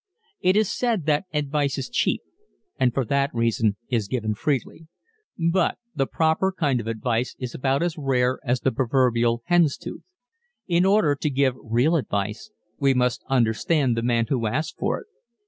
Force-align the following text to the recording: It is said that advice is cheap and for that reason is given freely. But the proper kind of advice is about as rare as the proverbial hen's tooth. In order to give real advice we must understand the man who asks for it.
It 0.39 0.57
is 0.57 0.67
said 0.67 1.05
that 1.05 1.25
advice 1.31 1.77
is 1.77 1.87
cheap 1.87 2.23
and 2.79 2.91
for 2.91 3.05
that 3.05 3.29
reason 3.35 3.75
is 3.87 4.07
given 4.07 4.33
freely. 4.33 4.87
But 5.37 5.77
the 5.93 6.07
proper 6.07 6.51
kind 6.51 6.79
of 6.81 6.87
advice 6.87 7.35
is 7.37 7.53
about 7.53 7.83
as 7.83 7.99
rare 7.99 8.39
as 8.43 8.61
the 8.61 8.71
proverbial 8.71 9.43
hen's 9.45 9.77
tooth. 9.77 10.01
In 10.65 10.85
order 10.87 11.13
to 11.13 11.29
give 11.29 11.53
real 11.63 11.95
advice 11.97 12.49
we 12.79 12.95
must 12.95 13.21
understand 13.29 13.95
the 13.95 14.01
man 14.01 14.25
who 14.29 14.47
asks 14.47 14.73
for 14.75 15.01
it. 15.01 15.07